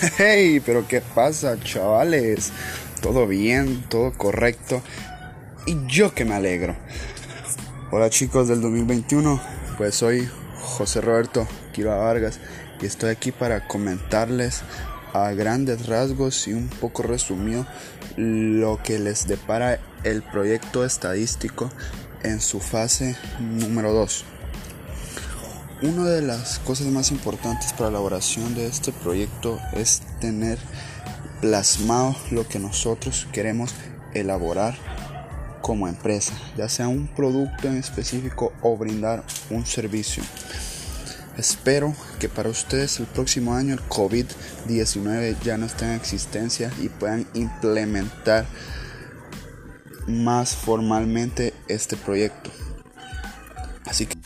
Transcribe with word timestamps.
Hey, 0.16 0.62
pero 0.64 0.88
¿qué 0.88 1.02
pasa, 1.02 1.58
chavales? 1.62 2.52
Todo 3.02 3.26
bien, 3.26 3.84
todo 3.88 4.12
correcto. 4.12 4.82
Y 5.66 5.76
yo 5.86 6.14
que 6.14 6.24
me 6.24 6.34
alegro. 6.34 6.74
Hola 7.90 8.08
chicos 8.08 8.48
del 8.48 8.62
2021, 8.62 9.40
pues 9.76 9.96
soy 9.96 10.26
José 10.62 11.02
Roberto 11.02 11.46
Quiroga 11.72 11.96
Vargas 11.96 12.40
y 12.80 12.86
estoy 12.86 13.10
aquí 13.10 13.30
para 13.30 13.66
comentarles 13.66 14.62
a 15.12 15.32
grandes 15.32 15.86
rasgos 15.86 16.48
y 16.48 16.54
un 16.54 16.68
poco 16.68 17.02
resumido 17.02 17.66
lo 18.16 18.80
que 18.82 18.98
les 18.98 19.26
depara 19.26 19.80
el 20.04 20.22
proyecto 20.22 20.84
estadístico 20.84 21.70
en 22.22 22.40
su 22.40 22.60
fase 22.60 23.16
número 23.38 23.92
2. 23.92 24.24
Una 25.82 26.04
de 26.04 26.20
las 26.20 26.58
cosas 26.58 26.88
más 26.88 27.10
importantes 27.10 27.72
para 27.72 27.84
la 27.84 27.96
elaboración 27.96 28.54
de 28.54 28.66
este 28.66 28.92
proyecto 28.92 29.58
es 29.72 30.02
tener 30.20 30.58
plasmado 31.40 32.14
lo 32.30 32.46
que 32.46 32.58
nosotros 32.58 33.26
queremos 33.32 33.74
elaborar 34.12 34.76
como 35.62 35.88
empresa, 35.88 36.34
ya 36.54 36.68
sea 36.68 36.88
un 36.88 37.08
producto 37.08 37.68
en 37.68 37.78
específico 37.78 38.52
o 38.60 38.76
brindar 38.76 39.24
un 39.48 39.64
servicio. 39.64 40.22
Espero 41.38 41.94
que 42.18 42.28
para 42.28 42.50
ustedes 42.50 43.00
el 43.00 43.06
próximo 43.06 43.54
año 43.54 43.72
el 43.72 43.80
COVID-19 43.80 45.40
ya 45.42 45.56
no 45.56 45.64
esté 45.64 45.86
en 45.86 45.92
existencia 45.92 46.70
y 46.78 46.90
puedan 46.90 47.26
implementar 47.32 48.44
más 50.06 50.54
formalmente 50.54 51.54
este 51.68 51.96
proyecto. 51.96 52.50
Así 53.86 54.04
que 54.04 54.18